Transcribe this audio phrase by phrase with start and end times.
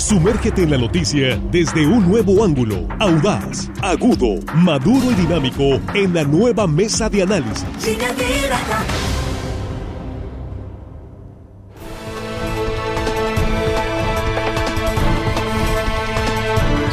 [0.00, 6.24] Sumérgete en la noticia desde un nuevo ángulo, audaz, agudo, maduro y dinámico en la
[6.24, 7.66] nueva mesa de análisis.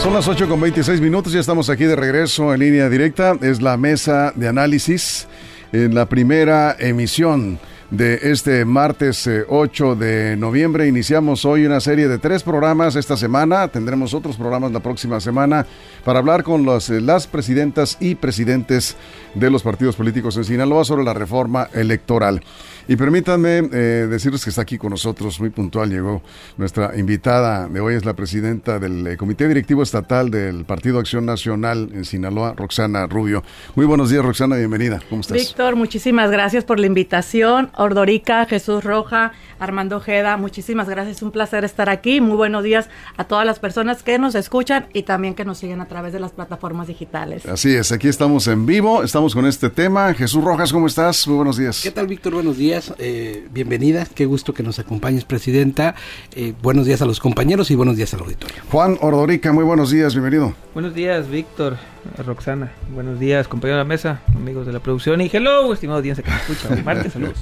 [0.03, 3.37] Son las 8 con 26 minutos, ya estamos aquí de regreso en línea directa.
[3.41, 5.29] Es la mesa de análisis
[5.71, 7.57] en la primera emisión
[7.89, 10.87] de este martes 8 eh, de noviembre.
[10.87, 13.67] Iniciamos hoy una serie de tres programas esta semana.
[13.69, 15.65] Tendremos otros programas la próxima semana
[16.03, 18.97] para hablar con eh, las presidentas y presidentes
[19.35, 22.41] de los partidos políticos en Sinaloa sobre la reforma electoral.
[22.89, 26.21] Y permítanme eh, decirles que está aquí con nosotros, muy puntual, llegó
[26.55, 31.89] nuestra invitada de hoy, es la presidenta del Comité Directivo Estatal del Partido Acción Nacional
[31.93, 33.43] en Sinaloa, Roxana Rubio.
[33.75, 35.01] Muy buenos días, Roxana, bienvenida.
[35.09, 35.37] ¿Cómo estás?
[35.37, 37.71] Víctor, muchísimas gracias por la invitación.
[37.77, 41.21] Ordorica, Jesús Roja, Armando Ojeda, muchísimas gracias.
[41.21, 42.21] Un placer estar aquí.
[42.21, 45.81] Muy buenos días a todas las personas que nos escuchan y también que nos siguen
[45.81, 47.45] a través de las plataformas digitales.
[47.45, 50.13] Así es, aquí estamos en vivo, estamos con este tema.
[50.13, 51.27] Jesús Rojas, ¿cómo estás?
[51.27, 51.81] Muy buenos días.
[51.81, 52.33] ¿Qué tal, Víctor?
[52.33, 52.93] Buenos días.
[52.97, 54.05] Eh, bienvenida.
[54.13, 55.95] Qué gusto que nos acompañes, Presidenta.
[56.35, 58.57] Eh, buenos días a los compañeros y buenos días al auditorio.
[58.71, 60.13] Juan Ordorica, muy buenos días.
[60.13, 60.53] Bienvenido.
[60.73, 61.77] Buenos días, Víctor.
[62.25, 62.71] Roxana.
[62.93, 66.31] Buenos días, compañeros de la mesa, amigos de la producción y hello, estimado audiencia que
[66.31, 66.75] me escucha.
[66.85, 67.37] Martes, saludos.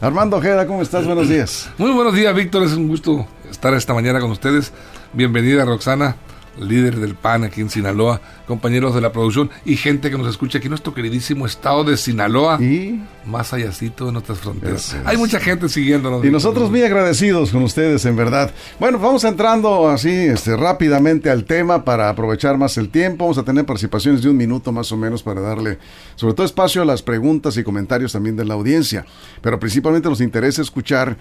[0.00, 1.06] Armando Ojeda, ¿cómo estás?
[1.06, 1.70] Buenos días.
[1.78, 2.62] Muy buenos días, Víctor.
[2.64, 4.72] Es un gusto estar esta mañana con ustedes.
[5.12, 6.16] Bienvenida, Roxana
[6.60, 10.58] líder del PAN aquí en Sinaloa, compañeros de la producción y gente que nos escucha
[10.58, 14.96] aquí en nuestro queridísimo estado de Sinaloa, y más allácito de nuestras fronteras.
[15.04, 16.24] Hay mucha gente siguiéndonos.
[16.24, 18.52] Y nosotros muy agradecidos con ustedes, en verdad.
[18.78, 23.24] Bueno, vamos entrando así este, rápidamente al tema para aprovechar más el tiempo.
[23.24, 25.78] Vamos a tener participaciones de un minuto más o menos para darle,
[26.16, 29.04] sobre todo, espacio a las preguntas y comentarios también de la audiencia.
[29.42, 31.16] Pero principalmente nos interesa escuchar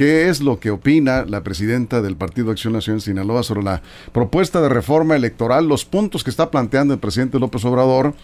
[0.00, 4.62] ¿Qué es lo que opina la presidenta del Partido Acción Nacional Sinaloa sobre la propuesta
[4.62, 8.14] de reforma electoral, los puntos que está planteando el presidente López Obrador?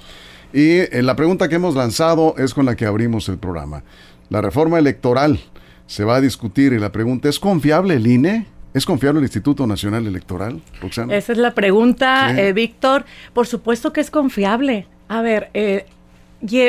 [0.54, 3.82] Y eh, la pregunta que hemos lanzado es con la que abrimos el programa.
[4.30, 5.38] La reforma electoral
[5.86, 8.46] se va a discutir y la pregunta es ¿confiable el INE?
[8.72, 11.14] ¿Es confiable el Instituto Nacional Electoral, Roxana?
[11.14, 13.04] Esa es la pregunta, eh, Víctor.
[13.34, 14.86] Por supuesto que es confiable.
[15.08, 15.84] A ver, eh,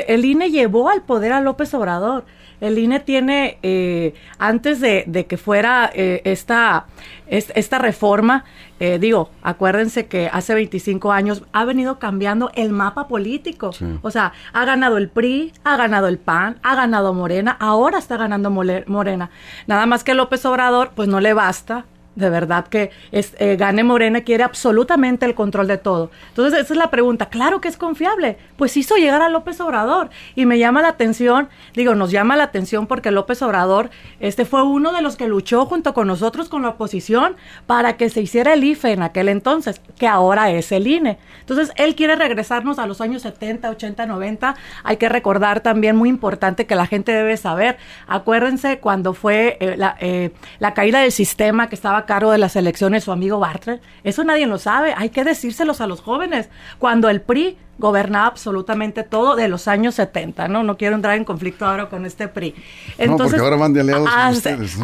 [0.07, 2.25] el INE llevó al poder a López Obrador.
[2.59, 6.87] El INE tiene, eh, antes de, que fuera eh, esta,
[7.27, 8.45] esta reforma,
[8.79, 13.71] eh, digo, acuérdense que hace 25 años ha venido cambiando el mapa político.
[14.01, 18.17] O sea, ha ganado el PRI, ha ganado el PAN, ha ganado Morena, ahora está
[18.17, 19.29] ganando Morena.
[19.67, 21.85] Nada más que López Obrador, pues no le basta
[22.17, 26.09] de verdad que es, eh, Gane Morena quiere absolutamente el control de todo.
[26.29, 27.27] Entonces, esa es la pregunta.
[27.27, 28.39] Claro que es confiable.
[28.57, 30.09] Pues hizo llegar a López Obrador.
[30.33, 34.63] Y me llama la atención, digo, nos llama la atención porque López Obrador este fue
[34.63, 37.35] uno de los que luchó junto con nosotros, con la oposición,
[37.67, 41.19] para que se hiciera el IFE en aquel entonces, que ahora es el INE.
[41.41, 44.55] Entonces, él quiere regresarnos a los años 70, 80, 90.
[44.83, 47.77] Hay que recordar también, muy importante, que la gente debe saber.
[48.07, 52.55] Acuérdense cuando fue eh, la, eh, la caída del sistema que estaba cargo de las
[52.55, 53.83] elecciones su amigo Bartlett.
[54.03, 56.49] Eso nadie lo sabe, hay que decírselos a los jóvenes.
[56.79, 60.63] Cuando el PRI gobernaba absolutamente todo de los años 70, ¿no?
[60.63, 62.55] No quiero entrar en conflicto ahora con este PRI.
[62.97, 64.77] Entonces, no, porque ahora van de aliados con ustedes,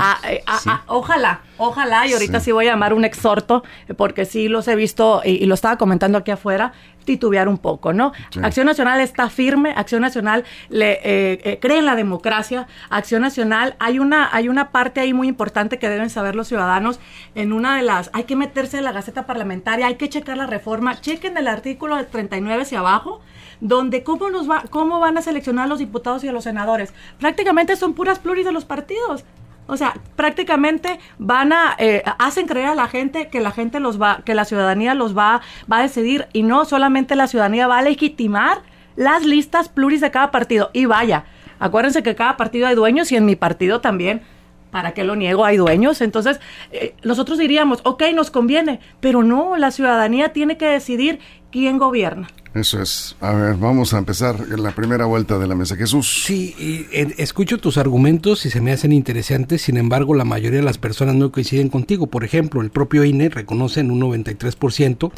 [0.88, 2.52] ojalá, ojalá, y ahorita sí.
[2.52, 3.64] voy a llamar un exhorto,
[3.98, 6.74] porque sí los he visto, y, lo estaba comentando aquí afuera,
[7.06, 8.14] titubear un poco, ¿no?
[8.42, 13.76] Acción Nacional está firme, Acción Nacional le eh, eh, cree en la democracia, Acción Nacional,
[13.80, 17.00] hay una, hay una parte ahí muy importante que deben saber los ciudadanos,
[17.36, 20.48] en una de las, hay que meterse en la Gaceta Parlamentaria, hay que checar la
[20.48, 23.22] reforma, chequen el artículo del 39 hacia abajo,
[23.62, 26.94] donde cómo, nos va, cómo van a seleccionar a los diputados y a los senadores.
[27.20, 29.26] Prácticamente son puras pluris de los partidos.
[29.66, 34.02] O sea, prácticamente van a eh, hacen creer a la gente que la gente los
[34.02, 37.78] va, que la ciudadanía los va, va a decidir y no solamente la ciudadanía va
[37.78, 38.62] a legitimar
[38.96, 40.70] las listas pluris de cada partido.
[40.74, 41.24] Y vaya,
[41.60, 44.22] acuérdense que cada partido hay dueños y en mi partido también.
[44.70, 45.46] ¿Para qué lo niego?
[45.46, 46.02] Hay dueños.
[46.02, 46.40] Entonces,
[46.72, 51.20] eh, nosotros diríamos, ok, nos conviene, pero no, la ciudadanía tiene que decidir
[51.52, 52.28] quién gobierna.
[52.54, 53.16] Eso es.
[53.20, 55.76] A ver, vamos a empezar la primera vuelta de la mesa.
[55.76, 56.24] Jesús.
[56.26, 60.78] Sí, escucho tus argumentos y se me hacen interesantes, sin embargo, la mayoría de las
[60.78, 62.08] personas no coinciden contigo.
[62.08, 65.12] Por ejemplo, el propio INE reconoce en un 93%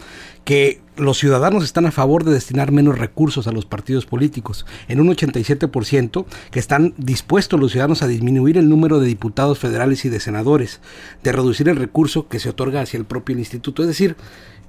[0.45, 5.01] que los ciudadanos están a favor de destinar menos recursos a los partidos políticos, en
[5.01, 10.09] un 87% que están dispuestos los ciudadanos a disminuir el número de diputados federales y
[10.09, 10.79] de senadores,
[11.21, 13.81] de reducir el recurso que se otorga hacia el propio instituto.
[13.81, 14.15] Es decir,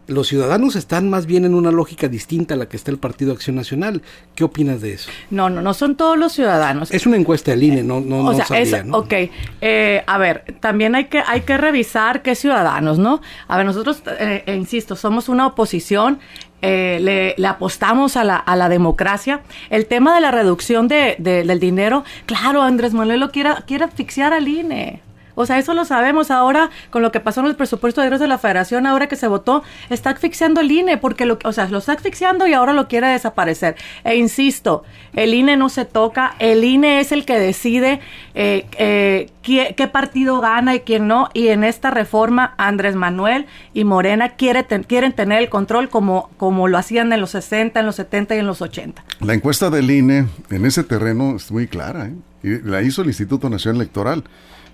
[0.06, 3.32] los ciudadanos están más bien en una lógica distinta a la que está el Partido
[3.32, 4.02] Acción Nacional.
[4.34, 5.10] ¿Qué opinas de eso?
[5.30, 6.90] No, no, no son todos los ciudadanos.
[6.92, 8.98] Es una encuesta del INE, no, no, o sea, es, ¿no?
[8.98, 9.14] Ok,
[9.60, 13.20] eh, a ver, también hay que, hay que revisar qué ciudadanos, ¿no?
[13.48, 16.18] A ver, nosotros, eh, eh, insisto, somos una oposición
[16.62, 19.42] le, le, apostamos a la, a la, democracia.
[19.70, 24.32] El tema de la reducción de, del dinero, claro, Andrés Manuel lo quiere, quiere asfixiar
[24.32, 25.00] al INE.
[25.36, 28.28] O sea, eso lo sabemos ahora con lo que pasó en el presupuesto de de
[28.28, 31.78] la Federación, ahora que se votó, está asfixiando el INE, porque lo, o sea, lo
[31.78, 33.76] está asfixiando y ahora lo quiere desaparecer.
[34.04, 38.00] E insisto, el INE no se toca, el INE es el que decide
[38.34, 43.84] eh, eh, qué, partido gana y quién no, y en esta reforma Andrés Manuel y
[43.84, 47.96] Morena quiere quieren tener el control como, como lo hacían en los 60, en los
[47.96, 49.04] 70 y en los 80.
[49.20, 52.14] La encuesta del INE en ese terreno es muy clara, ¿eh?
[52.42, 54.24] y la hizo el Instituto Nacional Electoral.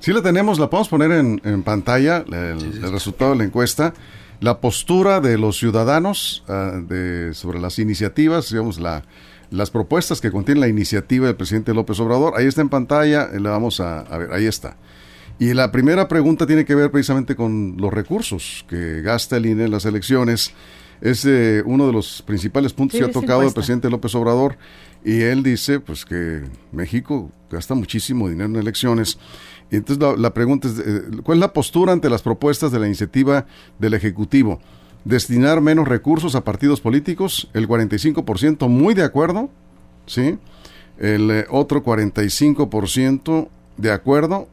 [0.03, 3.95] Sí la tenemos, la podemos poner en, pantalla, el, resultado de la encuesta.
[4.41, 9.05] La postura de los ciudadanos ah, de, sobre las iniciativas, digamos, la,
[9.51, 12.35] las propuestas que contiene la iniciativa del presidente López Obrador.
[12.37, 14.77] Ahí está en pantalla, eh, la vamos a, a, ver, ahí está.
[15.39, 19.67] Y la primera pregunta tiene que ver precisamente con los recursos que gasta el INE
[19.67, 20.53] en las elecciones.
[21.01, 24.57] Es eh, uno de los principales puntos que ha tocado el presidente López Obrador.
[25.05, 29.19] Y él dice pues que México gasta muchísimo dinero en elecciones
[29.73, 32.87] y entonces la, pregunta es, eh, ¿cuál es la postura ante las propuestas de la
[32.87, 33.47] iniciativa
[33.79, 34.61] del Ejecutivo?
[35.07, 39.49] Destinar menos recursos a partidos políticos, el 45% muy de acuerdo,
[40.05, 40.39] ¿sí?
[40.99, 43.49] El eh, otro 45%
[43.79, 44.47] de acuerdo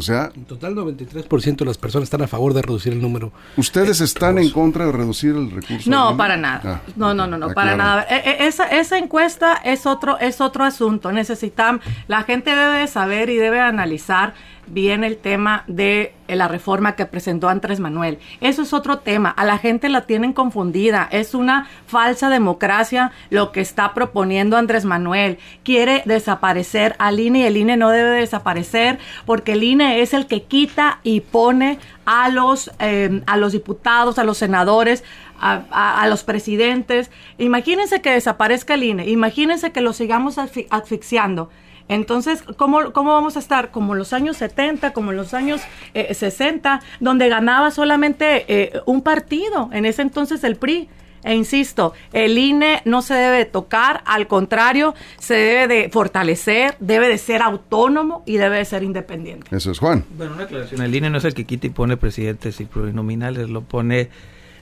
[0.00, 0.30] o sea...
[0.34, 3.32] En total 93% de las personas están a favor de reducir el número.
[3.56, 5.88] ¿Ustedes están en contra de reducir el recurso?
[5.90, 6.60] No, para nada.
[6.64, 8.06] Ah, no, no, no, no, para nada.
[8.08, 11.12] E, e, esa, esa encuesta es otro, es otro asunto.
[11.12, 14.34] Necesitamos, la gente debe saber y debe analizar
[14.72, 18.18] bien el tema de la reforma que presentó Andrés Manuel.
[18.40, 19.30] Eso es otro tema.
[19.30, 21.08] A la gente la tienen confundida.
[21.10, 25.38] Es una falsa democracia lo que está proponiendo Andrés Manuel.
[25.64, 30.26] Quiere desaparecer al INE y el INE no debe desaparecer porque el INE es el
[30.26, 35.04] que quita y pone a los, eh, a los diputados, a los senadores,
[35.40, 37.10] a, a, los presidentes.
[37.38, 39.08] Imagínense que desaparezca el INE.
[39.08, 41.50] Imagínense que lo sigamos asfixiando.
[41.90, 43.72] Entonces, ¿cómo, ¿cómo vamos a estar?
[43.72, 45.60] Como en los años 70, como en los años
[45.92, 50.88] 60, eh, donde ganaba solamente eh, un partido, en ese entonces el PRI.
[51.22, 57.08] E insisto, el INE no se debe tocar, al contrario, se debe de fortalecer, debe
[57.08, 59.54] de ser autónomo y debe de ser independiente.
[59.54, 60.04] Eso es Juan.
[60.16, 63.50] Bueno, una aclaración, el INE no es el que quita y pone presidentes y plurinominales,
[63.50, 64.08] lo pone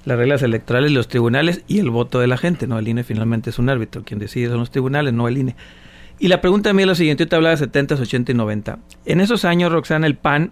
[0.04, 2.78] las reglas electorales, los tribunales y el voto de la gente, ¿no?
[2.78, 5.54] El INE finalmente es un árbitro, quien decide son los tribunales, no el INE.
[6.18, 8.34] Y la pregunta a mí es lo siguiente, yo te hablaba de 70, 80 y
[8.34, 8.78] 90.
[9.04, 10.50] En esos años, Roxana, el PAN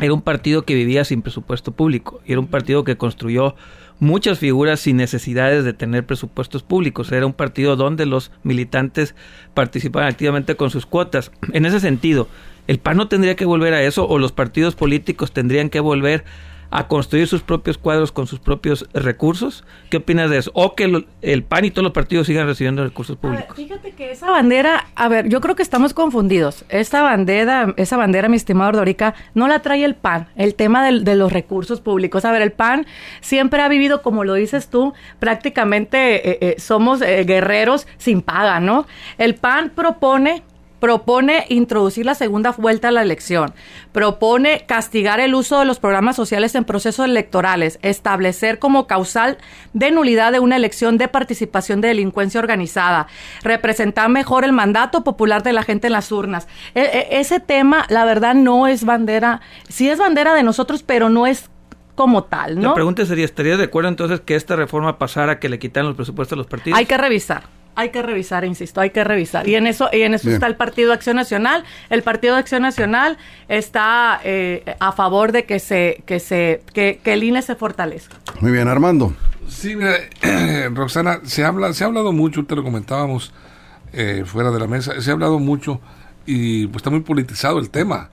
[0.00, 3.54] era un partido que vivía sin presupuesto público, y era un partido que construyó
[3.98, 7.12] muchas figuras sin necesidades de tener presupuestos públicos.
[7.12, 9.14] Era un partido donde los militantes
[9.54, 11.30] participaban activamente con sus cuotas.
[11.52, 12.28] En ese sentido,
[12.66, 16.24] ¿el PAN no tendría que volver a eso o los partidos políticos tendrían que volver
[16.70, 19.64] a construir sus propios cuadros con sus propios recursos.
[19.90, 20.50] ¿Qué opinas de eso?
[20.54, 23.56] O que el, PAN y todos los partidos sigan recibiendo recursos públicos.
[23.56, 26.64] fíjate que esa bandera, a ver, yo creo que estamos confundidos.
[26.68, 31.16] Esta bandera, esa bandera, mi estimado Dorica, no la trae el PAN, el tema de
[31.16, 32.24] los recursos públicos.
[32.24, 32.86] A ver, el PAN
[33.20, 38.60] siempre ha vivido, como lo dices tú, prácticamente eh, eh, somos eh, guerreros sin paga,
[38.60, 38.86] ¿no?
[39.18, 40.42] El PAN propone
[40.80, 43.54] propone introducir la segunda vuelta a la elección,
[43.92, 49.38] propone castigar el uso de los programas sociales en procesos electorales, establecer como causal
[49.72, 53.06] de nulidad de una elección de participación de delincuencia organizada,
[53.42, 56.46] representar mejor el mandato popular de la gente en las urnas.
[56.74, 61.08] E, e, ese tema, la verdad, no es bandera, sí es bandera de nosotros, pero
[61.08, 61.50] no es
[61.94, 62.68] como tal, ¿no?
[62.68, 65.96] La pregunta sería, ¿estarías de acuerdo entonces que esta reforma pasara que le quitaran los
[65.96, 66.78] presupuestos a los partidos?
[66.78, 69.46] Hay que revisar hay que revisar, insisto, hay que revisar.
[69.46, 71.62] Y en eso, y en eso está el Partido de Acción Nacional.
[71.90, 73.18] El Partido de Acción Nacional
[73.48, 78.16] está eh, a favor de que se, que se, que, el INE se fortalezca.
[78.40, 79.14] Muy bien, Armando.
[79.46, 79.94] Sí, mira,
[80.72, 83.32] Roxana, se habla, se ha hablado mucho, te lo comentábamos
[83.92, 85.80] eh, fuera de la mesa, se ha hablado mucho
[86.24, 88.08] y pues está muy politizado el tema.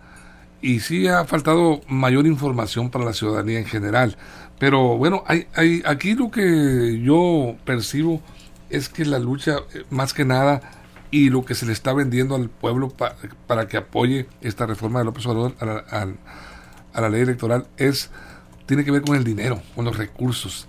[0.61, 4.17] Y sí ha faltado mayor información para la ciudadanía en general.
[4.59, 8.21] Pero bueno, hay, hay, aquí lo que yo percibo
[8.75, 10.61] es que la lucha, eh, más que nada,
[11.11, 12.89] y lo que se le está vendiendo al pueblo
[13.47, 16.07] para que apoye esta reforma de López Obrador a la,
[16.91, 18.09] a la ley electoral es
[18.65, 20.67] tiene que ver con el dinero, con los recursos.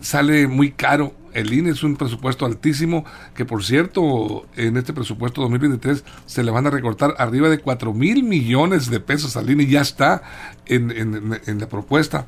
[0.00, 1.14] Sale muy caro.
[1.34, 3.04] El INE es un presupuesto altísimo,
[3.34, 7.92] que por cierto, en este presupuesto 2023 se le van a recortar arriba de 4
[7.94, 10.22] mil millones de pesos al INE, ya está
[10.66, 12.26] en, en, en la propuesta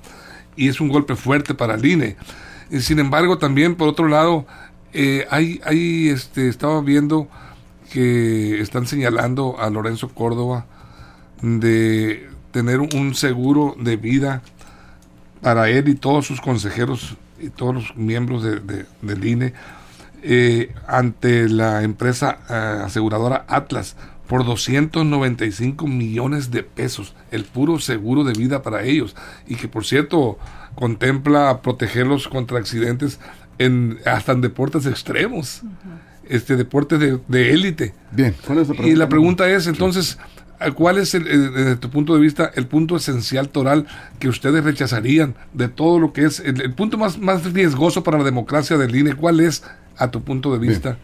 [0.57, 2.17] y es un golpe fuerte para el INE.
[2.81, 4.47] sin embargo, también por otro lado,
[4.95, 7.29] eh, hay, hay, este, estaba viendo
[7.93, 10.67] que están señalando a Lorenzo Córdoba
[11.43, 14.43] de tener un seguro de vida
[15.43, 19.53] para él y todos sus consejeros y todos los miembros de, del INE
[20.23, 23.97] eh, ante la empresa eh, aseguradora Atlas
[24.27, 29.15] por 295 millones de pesos, el puro seguro de vida para ellos,
[29.47, 30.39] y que por cierto
[30.75, 33.21] contempla protegerlos contra accidentes
[33.59, 35.63] en, hasta en deportes extremos,
[36.29, 37.95] este deporte de élite.
[38.13, 38.35] Bien,
[38.83, 40.19] y la pregunta es entonces,
[40.75, 43.87] ¿cuál es, desde tu punto de vista, el punto esencial toral
[44.19, 48.25] que ustedes rechazarían de todo lo que es el, punto más, más riesgoso para la
[48.25, 49.15] democracia del INE?
[49.15, 49.63] ¿Cuál es,
[49.97, 50.99] a tu punto de vista?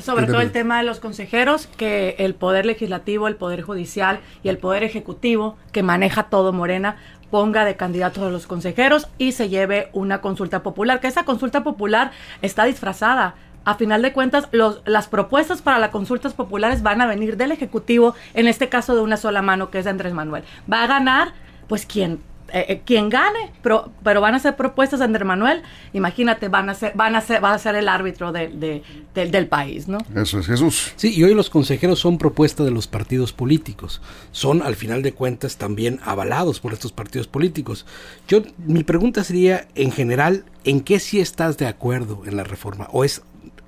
[0.00, 4.48] Sobre todo el tema de los consejeros, que el poder legislativo, el poder judicial y
[4.48, 6.96] el poder ejecutivo, que maneja todo Morena,
[7.30, 11.62] ponga de candidatos a los consejeros y se lleve una consulta popular, que esa consulta
[11.62, 13.34] popular está disfrazada.
[13.64, 17.52] A final de cuentas, los, las propuestas para las consultas populares van a venir del
[17.52, 20.44] Ejecutivo, en este caso de una sola mano, que es de Andrés Manuel.
[20.70, 21.34] Va a ganar,
[21.68, 22.20] pues, quien
[22.52, 26.68] eh, eh, quien gane, pero, pero van a ser propuestas de Andrés Manuel, imagínate, van
[26.68, 28.82] a ser, van a ser, va a ser el árbitro de,
[29.14, 29.98] del país, ¿no?
[30.14, 30.92] Eso es Jesús.
[30.96, 34.00] Sí, y hoy los consejeros son propuestas de los partidos políticos,
[34.32, 37.86] son al final de cuentas también avalados por estos partidos políticos.
[38.28, 42.88] Yo, mi pregunta sería, en general, ¿en qué sí estás de acuerdo en la reforma?
[42.92, 43.22] ¿O es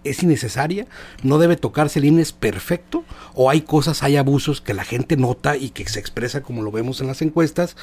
[0.04, 0.86] es innecesaria,
[1.22, 5.16] no debe tocarse el INE es perfecto, o hay cosas, hay abusos que la gente
[5.16, 7.76] nota y que se expresa como lo vemos en las encuestas,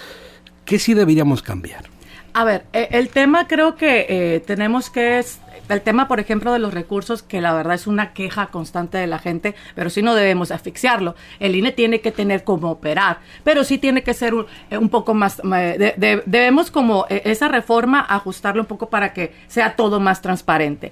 [0.69, 1.85] ¿Qué sí deberíamos cambiar?
[2.31, 6.53] A ver, eh, el tema creo que eh, tenemos que es el tema, por ejemplo,
[6.53, 10.03] de los recursos, que la verdad es una queja constante de la gente, pero sí
[10.03, 11.15] no debemos asfixiarlo.
[11.39, 15.15] El INE tiene que tener como operar, pero sí tiene que ser un, eh, poco
[15.15, 20.91] más, debemos como esa reforma ajustarlo un poco para que sea todo más transparente.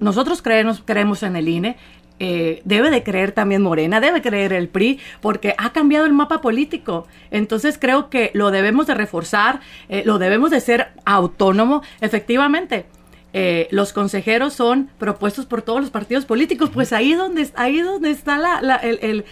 [0.00, 1.76] nosotros creemos, creemos en el INE,
[2.22, 6.42] eh, debe de creer también Morena, debe creer el PRI, porque ha cambiado el mapa
[6.42, 7.08] político.
[7.30, 12.84] Entonces creo que lo debemos de reforzar, eh, lo debemos de ser autónomo, efectivamente.
[13.32, 18.10] Eh, los consejeros son propuestos por todos los partidos políticos, pues ahí donde ahí donde
[18.10, 19.24] está la, el,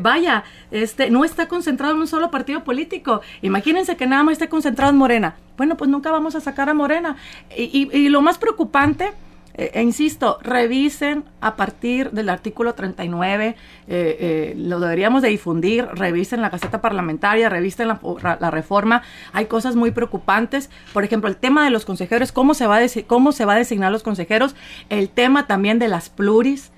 [0.00, 3.22] vaya, este no está concentrado en un solo partido político.
[3.42, 5.36] Imagínense que nada más esté concentrado en Morena.
[5.56, 7.16] Bueno, pues nunca vamos a sacar a Morena.
[7.56, 9.14] y, y lo más preocupante
[9.56, 13.54] eh, e insisto, revisen a partir del artículo 39, eh,
[13.88, 19.02] eh, lo deberíamos de difundir, revisen la Gaceta Parlamentaria, revisen la, reforma.
[19.32, 22.80] Hay cosas muy preocupantes, por ejemplo, el tema de los consejeros, cómo se va a,
[23.06, 24.54] cómo se va a designar los consejeros,
[24.90, 26.70] el tema también de las pluris.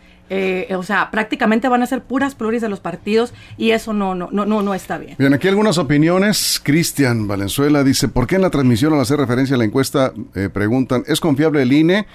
[0.77, 4.29] o sea, prácticamente van a ser puras pluris de los partidos y eso no, no,
[4.31, 5.17] no, no, está bien.
[5.19, 6.61] Bien, aquí algunas opiniones.
[6.63, 10.13] Cristian Valenzuela dice, ¿por qué en la transmisión al hacer referencia a la encuesta
[10.53, 12.07] preguntan, ¿es confiable el INE?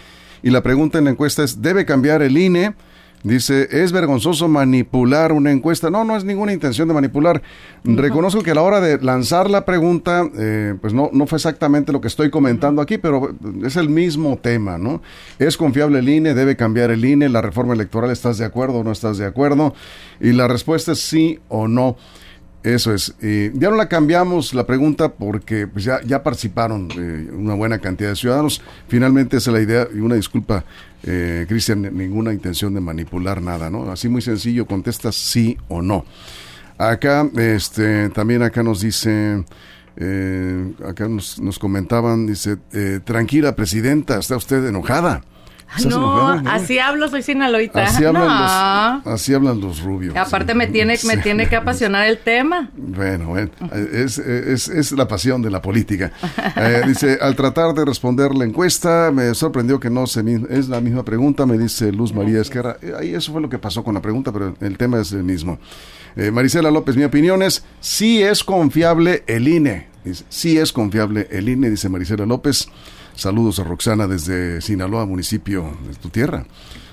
[0.44, 2.76] Y la pregunta en la encuesta es, ¿debe cambiar el INE?
[3.24, 5.90] Dice, ¿es vergonzoso manipular una encuesta?
[5.90, 7.42] No, no es ninguna intención de manipular.
[7.86, 11.94] Reconozco que a la hora de lanzar la pregunta, eh, pues no, no fue exactamente
[11.94, 13.34] lo que estoy comentando aquí, pero
[13.64, 15.02] es el mismo tema, ¿no?
[15.40, 16.34] ¿Es confiable el INE?
[16.34, 17.30] ¿Debe cambiar el INE?
[17.30, 19.74] ¿La reforma electoral estás de acuerdo o no estás de acuerdo?
[20.20, 21.96] Y la respuesta es sí o no.
[22.64, 23.14] Eso es.
[23.20, 28.16] ya no la cambiamos la pregunta porque pues ya, participaron eh, una buena cantidad de
[28.16, 28.62] ciudadanos.
[28.88, 30.64] Finalmente esa es la idea y una disculpa,
[31.04, 33.92] eh, Cristian, ninguna intención de manipular nada, ¿no?
[33.92, 36.06] Así muy sencillo, contestas sí o no.
[36.78, 39.44] Acá, este, también acá nos dice,
[39.98, 45.22] eh, acá nos, nos comentaban, dice, eh, tranquila presidenta, está usted enojada.
[45.88, 47.84] No, así hablo, soy sinaloita.
[47.84, 50.16] Así hablan, los, así hablan los rubios.
[50.16, 52.70] Aparte me tiene, me tiene que apasionar el tema.
[52.76, 53.52] Bueno, bueno
[53.94, 56.12] es, es, es la pasión de la política.
[56.56, 60.80] Eh, dice, al tratar de responder la encuesta, me sorprendió que no se es la
[60.80, 62.78] misma pregunta, me dice Luz María Esquerra.
[62.82, 65.24] Eh, ahí eso fue lo que pasó con la pregunta, pero el tema es el
[65.24, 65.60] mismo.
[66.16, 69.88] Eh, Marisela López, mi opinión es, sí es confiable el INE.
[70.04, 72.68] Dice, sí es confiable el INE, dice Marisela López.
[73.16, 76.46] Saludos a Roxana desde Sinaloa, municipio de tu tierra.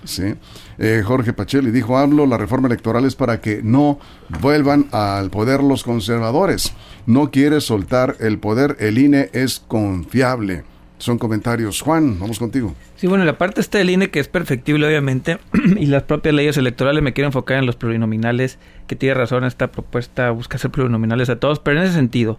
[0.05, 0.35] ¿sí?
[0.79, 3.99] Eh, Jorge Pacheli dijo, hablo, la reforma electoral es para que no
[4.41, 6.73] vuelvan al poder los conservadores.
[7.07, 10.65] No quiere soltar el poder, el INE es confiable.
[10.99, 11.81] Son comentarios.
[11.81, 12.75] Juan, vamos contigo.
[12.97, 15.39] Sí, bueno, la parte está del INE que es perfectible, obviamente,
[15.79, 19.73] y las propias leyes electorales me quiero enfocar en los plurinominales, que tiene razón esta
[19.73, 22.39] propuesta, busca ser plurinominales a todos, pero en ese sentido,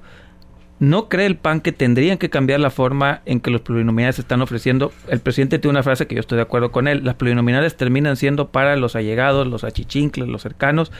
[0.81, 4.23] ¿No cree el PAN que tendrían que cambiar la forma en que los plurinominales se
[4.23, 4.91] están ofreciendo?
[5.07, 7.01] El presidente tiene una frase que yo estoy de acuerdo con él.
[7.03, 10.91] Las plurinominales terminan siendo para los allegados, los achichincles, los cercanos.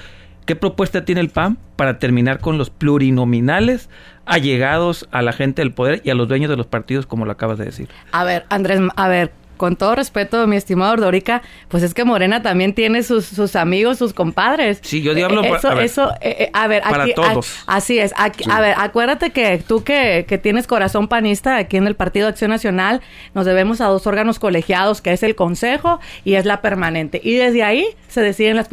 [0.45, 3.89] ¿Qué propuesta tiene el PAN para terminar con los plurinominales
[4.27, 7.31] allegados a la gente del poder y a los dueños de los partidos, como lo
[7.31, 7.89] acabas de decir?
[8.11, 12.41] A ver, Andrés, a ver, con todo respeto, mi estimado Ordorica, pues es que Morena
[12.41, 14.79] también tiene sus, sus amigos, sus compadres.
[14.81, 17.63] Sí, yo diablo eso, a ver, eso, eh, eh, a ver, para aquí, todos.
[17.67, 18.11] a- así es.
[18.17, 22.27] aquí- A ver, acuérdate que tú que, que tienes corazón panista aquí en el Partido
[22.27, 23.01] Acción Nacional,
[23.35, 27.21] nos debemos a dos órganos colegiados, que es el Consejo y es la permanente.
[27.23, 28.67] Y desde ahí se deciden las,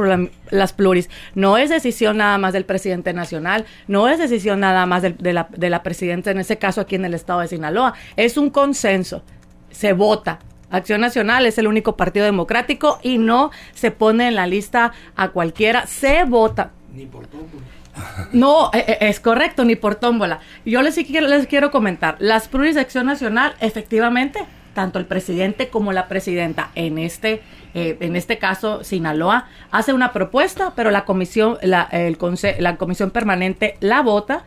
[0.50, 1.10] las pluris.
[1.34, 5.48] No es decisión nada más del presidente nacional, no es decisión nada más de, la,
[5.54, 7.92] de la presidenta, en ese caso aquí en el estado de Sinaloa.
[8.16, 9.22] Es un consenso.
[9.70, 10.38] Se vota.
[10.70, 15.28] Acción Nacional es el único partido democrático y no se pone en la lista a
[15.28, 16.70] cualquiera, se vota.
[18.32, 20.38] No, eh, eh, es correcto, ni por tómbola.
[20.64, 24.38] Yo les, quiero, les quiero comentar, las pluris de Acción Nacional, efectivamente,
[24.74, 27.42] tanto el presidente como la presidenta, en este,
[27.74, 32.76] eh, en este caso, Sinaloa, hace una propuesta, pero la comisión, la, el conse- la
[32.76, 34.44] comisión permanente la vota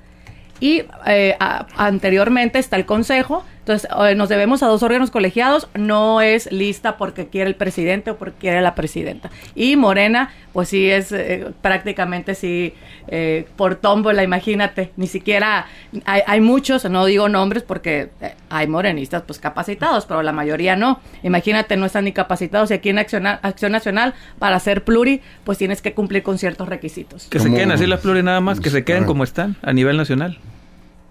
[0.61, 3.43] y eh, a- anteriormente está el consejo.
[3.61, 5.69] Entonces, eh, nos debemos a dos órganos colegiados.
[5.75, 9.29] No es lista porque quiere el presidente o porque quiere la presidenta.
[9.55, 12.73] Y Morena, pues sí es eh, prácticamente sí
[13.07, 14.91] eh, por tómbola, imagínate.
[14.97, 15.67] Ni siquiera
[16.05, 20.75] hay, hay muchos, no digo nombres porque eh, hay morenistas pues capacitados, pero la mayoría
[20.75, 20.99] no.
[21.23, 22.71] Imagínate, no están ni capacitados.
[22.71, 26.67] Y aquí en Acción, Acción Nacional, para ser pluri, pues tienes que cumplir con ciertos
[26.67, 27.27] requisitos.
[27.29, 29.97] Que se queden así las pluris nada más, que se queden como están a nivel
[29.97, 30.37] nacional.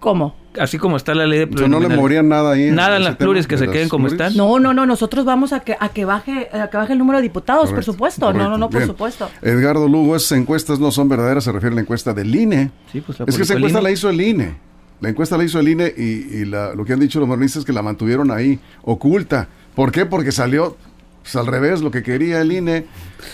[0.01, 0.35] ¿Cómo?
[0.59, 2.71] Así como está la ley de O sea, no le morían nada ahí.
[2.71, 4.19] Nada en las pluris, que se queden como pluris.
[4.19, 4.35] están.
[4.35, 7.19] No, no, no, nosotros vamos a que, a que baje, a que baje el número
[7.19, 8.33] de diputados, por Correcto, supuesto.
[8.33, 8.91] No, no, no, por correcto.
[8.93, 9.29] supuesto.
[9.41, 9.55] Bien.
[9.59, 12.71] Edgardo Lugo, esas encuestas no son verdaderas, se refiere a la encuesta del INE.
[12.91, 14.57] Sí, pues la es que esa encuesta la hizo el INE.
[14.99, 16.01] La encuesta la hizo el INE y,
[16.41, 19.47] y la- lo que han dicho los morenistas es que la mantuvieron ahí, oculta.
[19.75, 20.05] ¿Por qué?
[20.05, 20.75] Porque salió
[21.21, 22.85] pues, al revés, lo que quería el INE.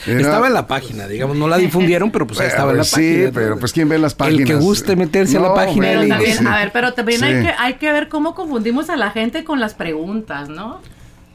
[0.06, 2.96] era- Estaba en la página, digamos, no la difundieron, pero pues estaba en la sí,
[2.96, 3.32] página.
[3.34, 4.42] pero pues quién ve las páginas.
[4.42, 6.10] El que guste meterse a la página del INE.
[6.10, 6.46] también, sí.
[6.48, 7.26] a ver, pero también Sí.
[7.26, 10.82] hay, que, hay que ver cómo confundimos a la gente con las preguntas, ¿no?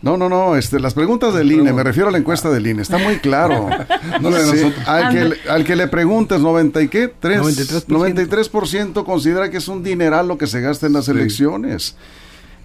[0.03, 2.83] No, no, no, este, las preguntas del INE, me refiero a la encuesta del INE,
[2.83, 3.69] está muy claro.
[4.21, 7.87] No Sí, al, que, le- al que le preguntes, 90 y qué, Tres, 93%.
[7.87, 11.95] 93% considera que es un dineral lo que se gasta en las elecciones.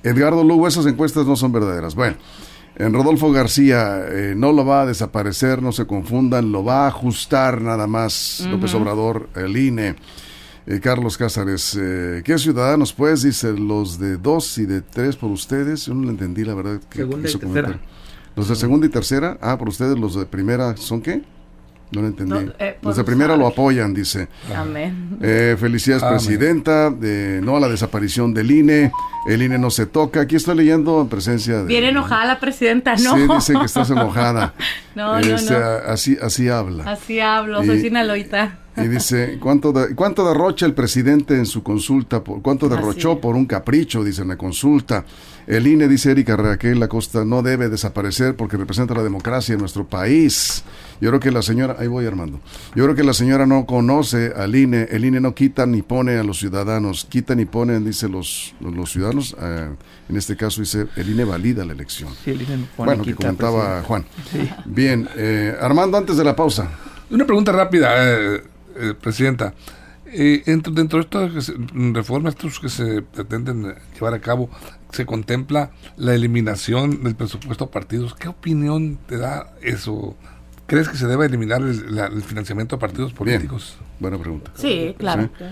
[0.03, 1.94] Edgardo Lugo, esas encuestas no son verdaderas.
[1.94, 2.15] Bueno,
[2.80, 6.88] en Rodolfo García eh, no lo va a desaparecer, no se confundan, lo va a
[6.90, 9.96] ajustar nada más López Obrador, el INE.
[10.68, 13.24] Eh, Carlos Cázares, eh, ¿qué ciudadanos pues?
[13.24, 15.86] Dice, los de dos y de tres por ustedes.
[15.86, 16.82] Yo no le entendí la verdad.
[16.90, 17.68] que Segunda y tercera.
[17.68, 17.80] comentar.
[18.36, 21.24] Los de segunda y tercera, ah, por ustedes los de primera, ¿son qué?
[21.91, 22.32] No lo entendí.
[22.34, 24.28] No, eh, los de primera lo apoyan, dice.
[24.54, 25.17] Amén.
[25.21, 26.17] Eh, felicidades, Amén.
[26.17, 26.89] presidenta.
[26.89, 28.91] De, no a la desaparición del INE.
[29.28, 30.21] El INE no se toca.
[30.21, 31.65] Aquí estoy leyendo en presencia de.
[31.65, 33.15] Bien enojada la presidenta, ¿no?
[33.15, 34.54] Sí, dice que estás enojada.
[34.97, 35.60] No, no, Este, no.
[35.88, 36.84] Así, así habla.
[36.91, 38.58] Así hablo, soy sinaloita.
[38.78, 42.23] Y dice, ¿cuánto, de- ¿cuánto derrocha el presidente en su consulta?
[42.23, 44.04] Por, ¿Cuánto derrochó Así por un capricho?
[44.04, 45.06] Dice en la consulta.
[45.45, 49.86] El INE, dice Erika Raquel Acosta, no debe desaparecer porque representa la democracia en nuestro
[49.86, 50.63] país.
[51.00, 52.40] Yo creo que la señora, ahí voy Armando,
[52.76, 54.88] yo creo que la señora no conoce al INE.
[54.90, 58.74] El INE no quita ni pone a los ciudadanos, quita ni ponen, dice los, los,
[58.76, 59.36] los ciudadanos.
[59.42, 59.70] eh,
[60.10, 62.10] en este caso dice, el INE valida la elección.
[62.24, 63.88] Sí, el INE no pone Bueno, que quita, comentaba presidente.
[63.88, 64.06] Juan.
[64.66, 66.70] Bien, eh, Armando, antes de la pausa.
[67.10, 68.44] Una pregunta rápida, eh,
[68.76, 69.54] eh, Presidenta.
[70.10, 71.54] Eh, dentro, dentro de estas que
[71.94, 74.50] reformas estos que se pretenden llevar a cabo,
[74.92, 78.16] se contempla la eliminación del presupuesto a partidos.
[78.16, 80.16] ¿Qué opinión te da eso?
[80.67, 83.77] ¿Crees que se debe eliminar el, la- el financiamiento a partidos políticos?
[83.99, 84.51] Buena pregunta.
[84.56, 85.30] Sí, claro.
[85.38, 85.45] Sí.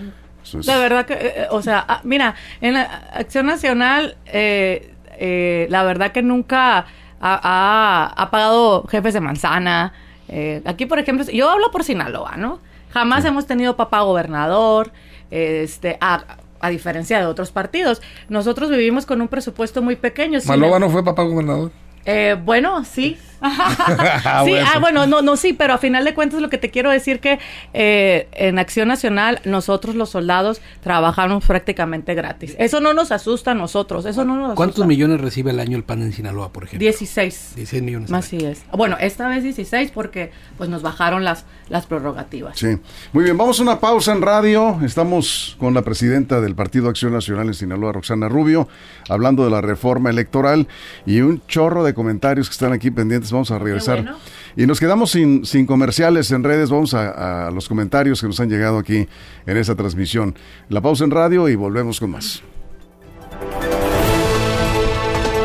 [0.44, 2.82] Eso es- De verdad que, eh, eh, o sea, ah, mira, en la
[3.14, 6.86] Acción Nacional, eh, eh, la verdad que nunca ha,
[7.20, 9.92] ha- ha pagado jefes de manzana.
[10.28, 12.60] Eh, aquí, por ejemplo, yo hablo por Sinaloa, ¿no?
[12.92, 14.92] Jamás hemos tenido papá gobernador,
[15.30, 16.24] este, a,
[16.60, 18.00] a diferencia de otros partidos.
[18.28, 20.40] Nosotros vivimos con un presupuesto muy pequeño.
[20.40, 21.72] sin Malova em- no fue papá gobernador.
[22.04, 23.18] eh, bueno, sí.
[24.44, 24.66] sí, bueno.
[24.66, 27.20] ah, bueno, no, no, sí, pero a final de cuentas lo que te quiero decir
[27.20, 27.38] que
[27.74, 32.56] eh, en Acción Nacional nosotros los soldados trabajamos prácticamente gratis.
[32.58, 34.56] Eso no nos asusta a nosotros, eso no nos asusta.
[34.56, 36.80] ¿Cuántos millones recibe el año el PAN en Sinaloa, por ejemplo?
[36.80, 37.52] 16.
[37.56, 38.12] 16 millones.
[38.12, 38.64] Así es.
[38.72, 42.58] Bueno, esta vez 16 porque pues nos bajaron las, las prerrogativas.
[42.58, 42.78] Sí.
[43.12, 44.78] Muy bien, vamos a una pausa en radio.
[44.82, 48.68] Estamos con la presidenta del Partido Acción Nacional en Sinaloa, Roxana Rubio,
[49.08, 50.68] hablando de la reforma electoral
[51.04, 53.25] y un chorro de comentarios que están aquí pendientes.
[53.32, 54.02] Vamos a regresar.
[54.02, 54.18] bueno.
[54.56, 56.70] Y nos quedamos sin, sin comerciales en redes.
[56.70, 59.06] Vamos a, a los comentarios que nos han llegado aquí
[59.46, 60.34] en esta transmisión.
[60.68, 62.42] La pausa en radio y volvemos con más.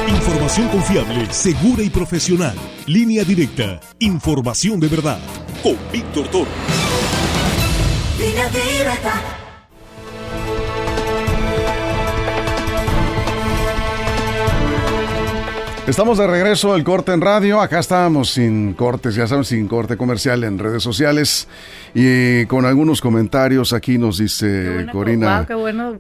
[0.08, 2.56] Información confiable, segura y profesional.
[2.86, 3.80] Línea directa.
[4.00, 5.20] Información de verdad.
[5.64, 6.50] Con Víctor Toro.
[15.88, 17.60] Estamos de regreso al corte en radio.
[17.60, 21.48] Acá estábamos sin cortes, ya saben, sin corte comercial en redes sociales
[21.96, 23.74] y con algunos comentarios.
[23.74, 25.48] Aquí nos dice Corina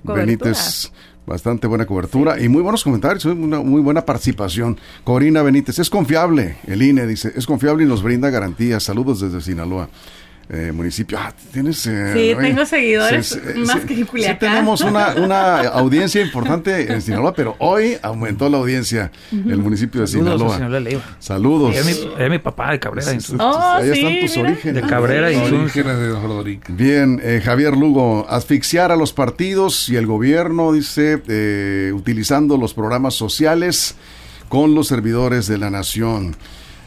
[0.04, 0.91] Benítez.
[1.26, 4.80] Bastante buena cobertura y muy buenos comentarios, una muy buena participación.
[5.04, 8.84] Corina Benítez, es confiable, el INE dice, es confiable y nos brinda garantías.
[8.84, 9.88] Saludos desde Sinaloa
[10.54, 11.18] eh, municipio.
[11.20, 11.86] Ah, tienes.
[11.88, 14.36] Eh, sí, tengo seguidores más que en Culiacán.
[14.36, 20.02] Sí, tenemos una, una audiencia importante en Sinaloa, pero hoy aumentó la audiencia el municipio
[20.02, 20.60] de Sinaloa.
[21.20, 21.76] Saludos.
[21.76, 23.12] Es mi, papá de Cabrera.
[23.40, 24.82] Oh, ahí están tus orígenes.
[24.82, 30.06] De Cabrera y orígenes de Bien, eh, Javier Lugo, asfixiar a los partidos y el
[30.06, 33.96] gobierno, dice, eh, utilizando los programas sociales
[34.50, 36.36] con los servidores de la nación.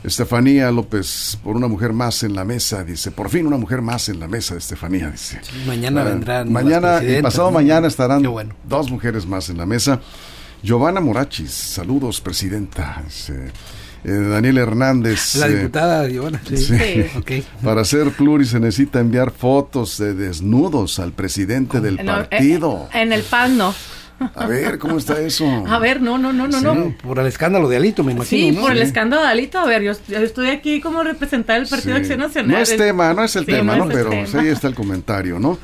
[0.04, 4.10] Estefanía López, por una mujer más en la mesa, dice, por fin una mujer más
[4.10, 5.40] en la mesa, Estefanía, dice.
[5.66, 6.52] mañana ah, vendrán.
[6.52, 8.22] Mañana y pasado mañana estarán
[8.64, 10.00] dos mujeres más en la mesa.
[10.62, 13.02] Giovanna Morachis, saludos, presidenta.
[14.04, 15.36] Eh, Daniel Hernández.
[15.36, 16.40] La eh, diputada Giovanna.
[16.54, 17.44] Sí.
[17.64, 22.90] Para ser pluri se necesita enviar fotos de desnudos al presidente del partido.
[22.92, 23.74] en el PAN no.
[24.34, 25.46] A ver, ¿cómo está eso?
[25.66, 26.94] A ver, no, no, no, no, no.
[27.02, 28.52] Por el escándalo de Alito, me imagino.
[28.52, 29.58] Sí, por el escándalo de Alito.
[29.58, 32.52] A ver, yo, estoy aquí como representar el Partido de Acción Nacional.
[32.52, 33.88] No es tema, no es el tema, ¿no?
[33.88, 35.58] Pero ahí está el comentario, ¿no?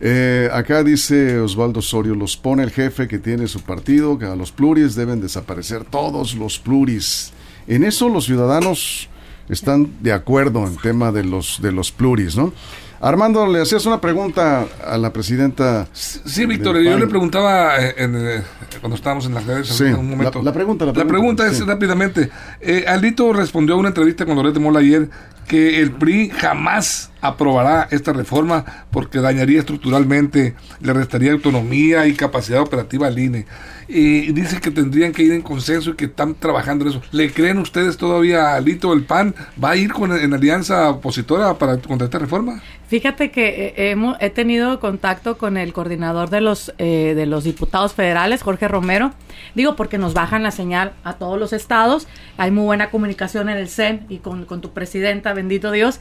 [0.00, 4.36] Eh, acá dice Osvaldo Osorio, los pone el jefe que tiene su partido, que a
[4.36, 7.32] los pluris deben desaparecer todos los pluris.
[7.66, 9.08] En eso los ciudadanos
[9.48, 12.52] están de acuerdo en tema de los, de los pluris, ¿no?
[13.00, 15.86] Armando, le hacías una pregunta a la presidenta.
[15.92, 18.42] Sí, Víctor, yo le preguntaba eh, eh,
[18.80, 20.42] cuando estábamos en las redes en un momento.
[20.42, 22.30] La, pregunta, la pregunta, es rápidamente.
[22.60, 25.08] Eh, Aldito respondió a una entrevista con Loret Mola ayer
[25.46, 32.60] que el PRI jamás aprobará esta reforma porque dañaría estructuralmente, le restaría autonomía y capacidad
[32.60, 33.46] operativa al INE.
[33.88, 37.02] Y dice que tendrían que ir en consenso y que están trabajando en eso.
[37.12, 39.34] ¿Le creen ustedes todavía a Lito el PAN?
[39.62, 42.60] ¿Va a ir con, en alianza opositora para contra esta reforma?
[42.88, 47.44] Fíjate que eh, hemos, he tenido contacto con el coordinador de los, eh, de los
[47.44, 49.12] diputados federales, Jorge Romero.
[49.54, 52.08] Digo, porque nos bajan la señal a todos los estados.
[52.38, 56.00] Hay muy buena comunicación en el CEN y con, con tu presidenta, bendito Dios.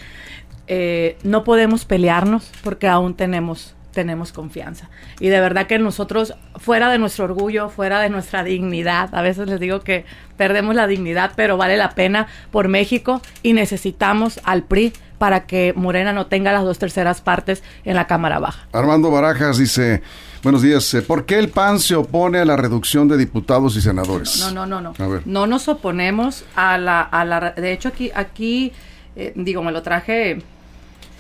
[0.68, 4.90] Eh, no podemos pelearnos porque aún tenemos tenemos confianza.
[5.20, 9.48] Y de verdad que nosotros, fuera de nuestro orgullo, fuera de nuestra dignidad, a veces
[9.48, 10.06] les digo que
[10.38, 15.74] perdemos la dignidad, pero vale la pena por México y necesitamos al PRI para que
[15.76, 18.68] Morena no tenga las dos terceras partes en la Cámara Baja.
[18.74, 20.04] Armando Barajas dice,
[20.44, 23.82] buenos días, eh, ¿por qué el PAN se opone a la reducción de diputados y
[23.82, 24.40] senadores?
[24.42, 25.22] No, no, no, no.
[25.24, 27.52] No nos oponemos a la, a la...
[27.52, 28.74] De hecho, aquí, aquí
[29.16, 30.44] eh, digo, me lo traje...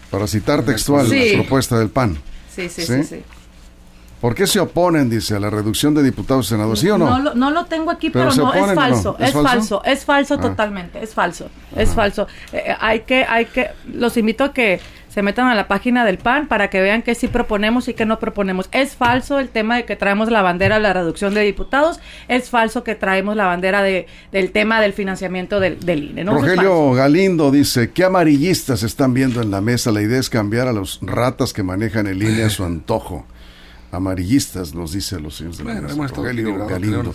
[0.10, 2.18] Para citar textual la propuesta del PAN.
[2.54, 3.24] Sí, sí, sí, sí.
[4.22, 6.80] ¿Por qué se oponen, dice, a la reducción de diputados y senadores?
[6.80, 7.36] ¿Sí o no?
[7.36, 10.42] No, lo, tengo aquí, pero, no, es falso, ¿Es, falso, es falso, ah.
[10.42, 12.26] totalmente, es falso, es falso.
[12.52, 14.80] Eh, eh, hay que, hay que, los invito a que
[15.16, 18.06] se metan a la página del PAN para que vean qué sí proponemos y qué
[18.06, 18.68] no proponemos.
[18.74, 22.50] Es falso el tema de que traemos la bandera de la reducción de diputados, es
[22.50, 26.26] falso que traemos la bandera de, del tema del financiamiento del, INE.
[26.26, 29.90] Rogelio Galindo dice, ¿qué amarillistas están viendo en la mesa?
[29.94, 33.26] La idea es cambiar a los ratas que manejan el INE a su antojo
[33.96, 37.14] amarillistas, nos dice los señores de la bueno, Rogelio Galindo.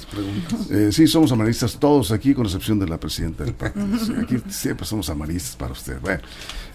[0.71, 3.73] Eh, sí, somos amarillistas todos aquí, con excepción de la presidenta del PAN.
[4.23, 6.01] aquí siempre somos amarillistas para usted.
[6.01, 6.21] Bueno,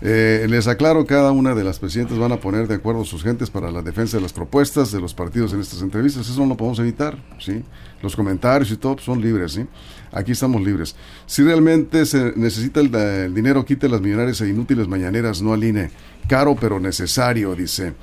[0.01, 3.49] eh, les aclaro, cada una de las presidentas van a poner de acuerdo sus gentes
[3.49, 6.27] para la defensa de las propuestas de los partidos en estas entrevistas.
[6.27, 7.63] Eso no lo podemos evitar, ¿sí?
[8.01, 9.65] Los comentarios y todo son libres, ¿sí?
[10.11, 10.95] Aquí estamos libres.
[11.25, 15.91] Si realmente se necesita el, dinero, quite las millonarias e inútiles mañaneras, no aline.
[16.27, 17.93] Caro pero necesario, dice.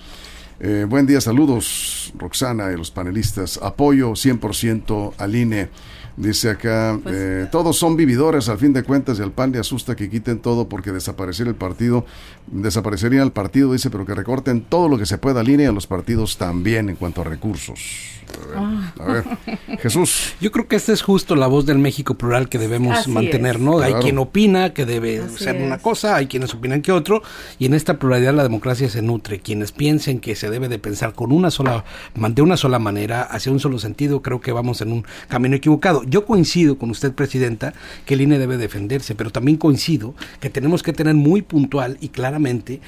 [0.60, 3.58] Eh, buen día, saludos, Roxana y los panelistas.
[3.62, 5.68] Apoyo 100% al INE.
[6.16, 9.58] Dice acá, pues eh, todos son vividores al fin de cuentas y al PAN le
[9.58, 12.04] asusta que quiten todo porque desapareciera el partido,
[12.48, 15.86] desaparecería el partido, dice, pero que recorten todo lo que se pueda línea a los
[15.86, 18.12] partidos también en cuanto a recursos.
[18.98, 19.24] A ver,
[19.80, 20.34] Jesús.
[20.40, 23.80] Yo creo que esta es justo la voz del México plural que debemos mantener, ¿no?
[23.80, 27.22] Hay quien opina que debe ser una cosa, hay quienes opinan que otro,
[27.58, 29.40] y en esta pluralidad la democracia se nutre.
[29.40, 33.52] Quienes piensen que se debe de pensar con una sola, de una sola manera, hacia
[33.52, 36.01] un solo sentido, creo que vamos en un camino equivocado.
[36.06, 40.82] Yo coincido con usted, Presidenta, que el INE debe defenderse, pero también coincido que tenemos
[40.82, 42.80] que tener muy puntual y claramente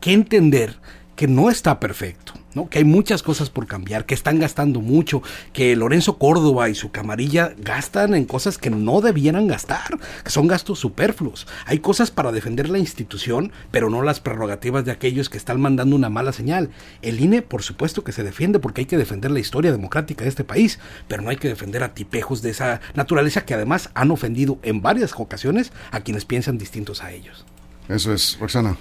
[0.00, 0.76] que entender
[1.18, 2.32] que no está perfecto.
[2.54, 2.68] ¿no?
[2.70, 6.90] que hay muchas cosas por cambiar, que están gastando mucho, que Lorenzo Córdoba y su
[6.90, 11.46] camarilla gastan en cosas que no debieran gastar, que son gastos superfluos.
[11.66, 15.94] Hay cosas para defender la institución, pero no las prerrogativas de aquellos que están mandando
[15.94, 16.70] una mala señal.
[17.02, 20.30] El INE, por supuesto que se defiende porque hay que defender la historia democrática de
[20.30, 24.10] este país, pero no hay que defender a tipejos de esa naturaleza que además han
[24.10, 27.44] ofendido en varias ocasiones a quienes piensan distintos a ellos.
[27.88, 28.76] Eso es, Roxana.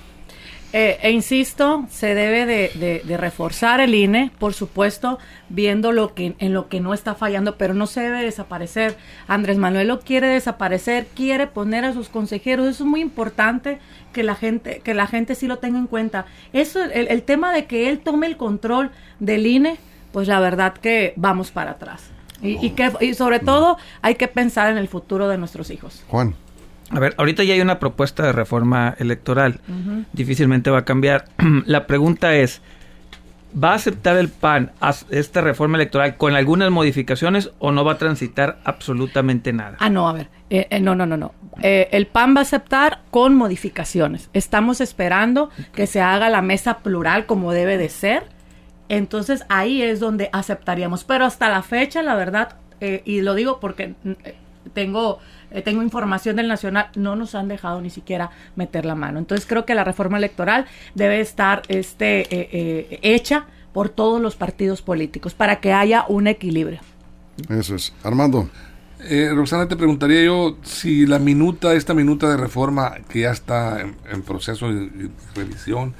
[0.80, 5.18] Eh, e insisto, se debe de, reforzar el INE, por supuesto,
[5.50, 8.96] viendo lo que en lo que no está fallando, pero no se debe desaparecer.
[9.28, 12.68] Andrés Manuel lo quiere desaparecer, quiere poner a sus consejeros.
[12.68, 13.80] Eso es muy importante
[14.13, 16.28] que la gente que la gente sí lo tenga en cuenta.
[16.54, 19.78] Eso, el, el tema de que él tome el control del INE,
[20.12, 22.12] pues la verdad que vamos para atrás.
[22.40, 26.04] Y, y, que, y sobre todo hay que pensar en el futuro de nuestros hijos.
[26.08, 26.36] Juan.
[26.89, 29.60] A ver, ahorita ya hay una propuesta de reforma electoral.
[30.13, 31.26] Difícilmente va a cambiar.
[31.65, 32.62] La pregunta es,
[33.62, 34.71] ¿va a aceptar el PAN
[35.10, 39.76] esta reforma electoral con algunas modificaciones o no va a transitar absolutamente nada?
[39.80, 40.30] Ah, no, a ver.
[40.50, 41.34] Eh, eh, no, no, no, no.
[41.62, 44.30] Eh, el PAN va a aceptar con modificaciones.
[44.34, 48.23] Estamos esperando que se haga la mesa plural como debe de ser.
[48.88, 51.04] Entonces ahí es donde aceptaríamos.
[51.04, 53.95] Pero hasta la fecha, la verdad, y lo digo porque
[54.73, 55.19] tengo
[55.52, 59.20] eh, tengo información del Nacional, no nos han dejado ni siquiera meter la mano.
[59.20, 64.36] Entonces creo que la reforma electoral debe estar este, eh, eh, hecha por todos los
[64.36, 66.80] partidos políticos para que haya un equilibrio.
[67.50, 67.94] Eso es.
[68.04, 68.50] Armando.
[69.00, 74.22] Roxana, te preguntaría yo si la minuta, esta minuta de reforma que ya está en,
[74.24, 75.94] proceso de revisión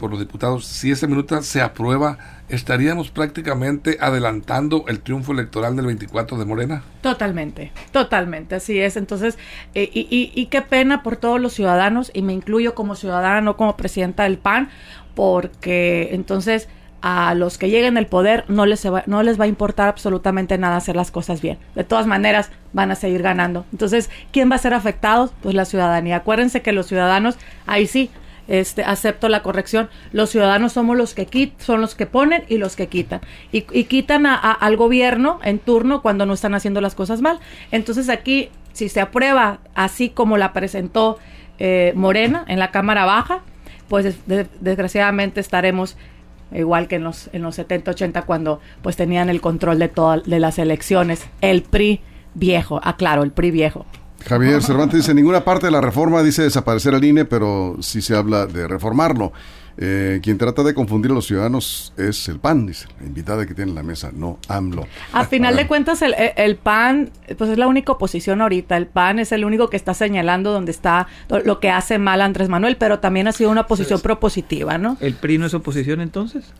[0.00, 2.16] por los diputados, si esa minuta se aprueba,
[2.48, 6.82] estaríamos prácticamente adelantando el triunfo electoral del 24 de Morena.
[7.02, 8.96] Totalmente, totalmente, así es.
[8.96, 9.36] Entonces,
[9.74, 13.58] eh, y, y, qué pena por todos los ciudadanos, y me incluyo como ciudadana, no
[13.58, 14.70] como presidenta del PAN,
[15.14, 16.66] porque entonces
[17.02, 20.58] a los que lleguen al poder no les, va, no les va a importar absolutamente
[20.58, 21.58] nada hacer las cosas bien.
[21.74, 23.64] De todas maneras, van a seguir ganando.
[23.72, 25.30] Entonces, ¿quién va a ser afectado?
[25.42, 26.16] Pues la ciudadanía.
[26.16, 27.36] Acuérdense que los ciudadanos,
[27.66, 28.10] ahí sí,
[28.50, 29.88] este, acepto la corrección.
[30.12, 33.20] Los ciudadanos somos los que son los que ponen y los que quitan.
[33.52, 37.38] Y, quitan al gobierno en turno cuando no están haciendo las cosas mal.
[37.70, 41.18] Entonces aquí, si se aprueba así como la presentó
[41.60, 43.42] eh, Morena en la Cámara Baja,
[43.88, 44.16] pues
[44.60, 45.96] desgraciadamente estaremos
[46.52, 50.24] igual que en los, en los 70, 80 cuando pues tenían el control de todas
[50.24, 51.24] de las elecciones.
[51.40, 52.00] El PRI
[52.34, 53.86] viejo, aclaro, el PRI viejo.
[54.26, 58.16] Javier Cervantes dice, ninguna parte de la reforma dice desaparecer al INE, pero sí se
[58.16, 59.32] habla de reformarlo.
[59.82, 63.54] Eh, quien trata de confundir a los ciudadanos es el PAN, dice, la invitada que
[63.54, 64.86] tiene en la mesa, no AMLO.
[65.12, 68.76] A final de cuentas, el, el, PAN, pues es la única oposición ahorita.
[68.76, 71.06] El PAN es el único que está señalando donde está
[71.44, 74.98] lo que hace mal Andrés Manuel, pero también ha sido una posición propositiva, ¿no?
[75.00, 76.52] ¿El PRI no es oposición entonces?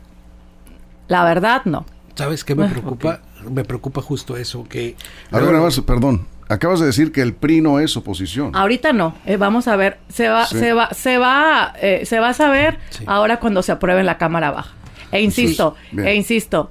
[1.07, 1.85] La verdad, no.
[2.15, 3.21] ¿Sabes qué me preocupa?
[3.49, 4.95] Me preocupa justo eso, que...
[5.31, 8.53] A ver, más, perdón, Acabas de decir que el PRI no es oposición.
[8.53, 9.15] Ahorita no.
[9.25, 9.99] Eh, vamos a ver.
[10.09, 14.01] Se va, se va, se va, eh, se va a saber ahora cuando se apruebe
[14.01, 14.73] en la Cámara Baja.
[15.13, 16.69] E insisto, e insisto,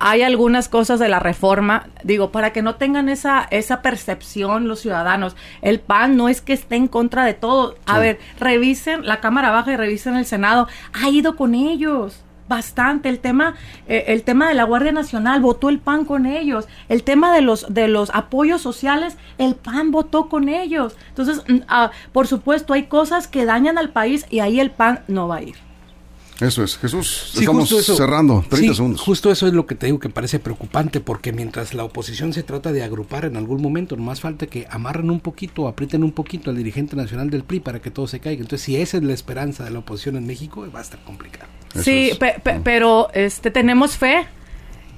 [0.00, 4.80] hay algunas cosas de la reforma, digo, para que no tengan esa, esa percepción los
[4.80, 5.36] ciudadanos.
[5.62, 7.76] El PAN no es que esté en contra de todo.
[7.86, 10.66] A ver, revisen la Cámara Baja y revisen el Senado.
[10.92, 13.08] Ha ido con ellos bastante.
[13.08, 13.54] El tema,
[13.88, 16.68] eh, el tema de la Guardia Nacional, votó el PAN con ellos.
[16.90, 20.98] El tema de los, de los apoyos sociales, el PAN votó con ellos.
[21.08, 25.00] Entonces, mm, ah, por supuesto, hay cosas que dañan al país y ahí el PAN
[25.08, 25.69] no va a ir.
[26.40, 27.34] Eso es, Jesús.
[27.38, 29.00] estamos cerrando, 30 segundos.
[29.00, 32.42] Justo eso es lo que te digo que parece preocupante, porque mientras la oposición se
[32.42, 36.50] trata de agrupar en algún momento, más falta que amarren un poquito, aprieten un poquito
[36.50, 38.40] al dirigente nacional del PRI para que todo se caiga.
[38.40, 41.48] Entonces, si esa es la esperanza de la oposición en México, va a estar complicado.
[41.74, 42.12] sí,
[42.64, 44.26] pero este tenemos fe,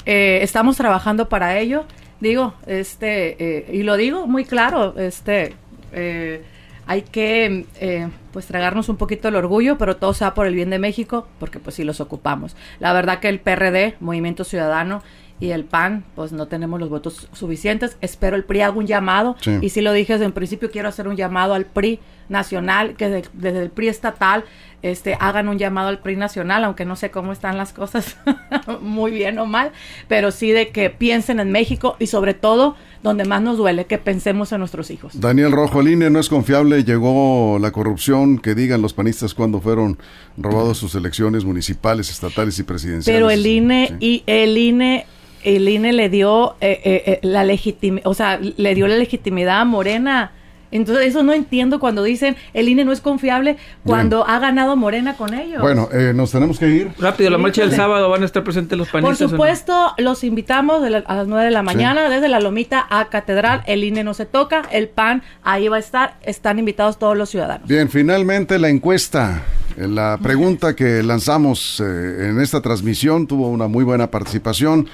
[0.06, 1.84] eh, estamos trabajando para ello.
[2.20, 5.54] Digo, este, eh, y lo digo muy claro, este,
[5.92, 6.44] eh,
[6.86, 10.70] hay que eh, pues tragarnos un poquito el orgullo, pero todo sea por el bien
[10.70, 12.56] de México, porque pues sí los ocupamos.
[12.80, 15.02] La verdad que el PRD, Movimiento Ciudadano,
[15.40, 17.96] y el PAN, pues no tenemos los votos suficientes.
[18.00, 21.08] Espero el PRI haga un llamado, y si lo dije desde el principio, quiero hacer
[21.08, 24.44] un llamado al PRI nacional, que desde el PRI estatal
[24.82, 28.16] este, hagan un llamado al PRI nacional, aunque no sé cómo están las cosas,
[28.80, 29.72] muy bien o mal,
[30.08, 33.98] pero sí de que piensen en México y sobre todo donde más nos duele, que
[33.98, 35.20] pensemos en nuestros hijos.
[35.20, 39.60] Daniel Rojo, el INE no es confiable, llegó la corrupción, que digan los panistas cuando
[39.60, 39.98] fueron
[40.36, 43.18] robados sus elecciones municipales, estatales y presidenciales.
[43.18, 45.06] Pero el INE y el INE
[45.44, 49.60] el INE le dio eh, eh, eh, la legitimidad, o sea, le dio la legitimidad
[49.60, 50.32] a Morena
[50.72, 55.16] Entonces, eso no entiendo cuando dicen el INE no es confiable cuando ha ganado Morena
[55.16, 55.60] con ellos.
[55.60, 56.90] Bueno, eh, nos tenemos que ir.
[56.98, 59.18] Rápido, la marcha del sábado van a estar presentes los panistas.
[59.18, 63.62] Por supuesto, los invitamos a las 9 de la mañana, desde la Lomita a Catedral.
[63.66, 66.16] El INE no se toca, el PAN ahí va a estar.
[66.22, 67.68] Están invitados todos los ciudadanos.
[67.68, 69.42] Bien, finalmente la encuesta.
[69.76, 74.88] Eh, la pregunta que lanzamos eh, en esta transmisión tuvo una muy buena participación.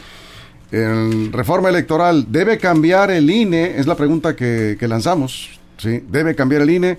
[0.70, 3.78] En reforma electoral, ¿debe cambiar el INE?
[3.78, 5.57] Es la pregunta que, que lanzamos.
[5.78, 6.04] ¿Sí?
[6.08, 6.98] ¿Debe cambiar el INE?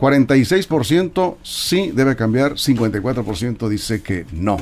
[0.00, 4.56] 46% sí debe cambiar, 54% dice que no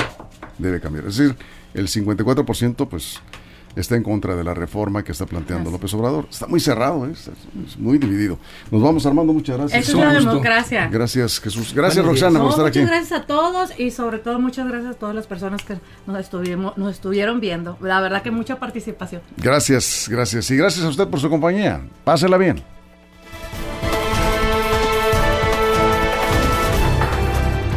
[0.59, 1.07] debe cambiar.
[1.07, 1.37] Es decir,
[1.75, 3.21] el 54% pues
[3.77, 6.27] está en contra de la reforma que está planteando López Obrador.
[6.29, 7.13] Está muy cerrado, ¿eh?
[7.13, 8.39] es muy dividido.
[8.73, 9.89] Nos vamos Armando, muchas gracias.
[9.89, 10.89] Eso es la democracia.
[10.91, 11.73] Gracias Jesús.
[11.73, 12.81] Gracias Roxana por estar aquí.
[12.81, 16.19] Muchas gracias a todos y sobre todo muchas gracias a todas las personas que nos,
[16.19, 17.79] estuvimos, nos estuvieron viendo.
[17.81, 19.23] La verdad que mucha participación.
[19.37, 20.51] Gracias, gracias.
[20.51, 21.81] Y gracias a usted por su compañía.
[22.05, 22.78] Pásela bien.